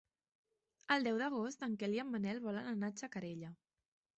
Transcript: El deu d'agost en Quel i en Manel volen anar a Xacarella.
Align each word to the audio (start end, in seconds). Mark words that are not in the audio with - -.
El 0.95 1.05
deu 1.09 1.19
d'agost 1.23 1.65
en 1.67 1.75
Quel 1.83 1.95
i 1.99 2.01
en 2.05 2.09
Manel 2.15 2.41
volen 2.49 2.73
anar 2.73 2.91
a 2.91 2.99
Xacarella. 3.03 3.53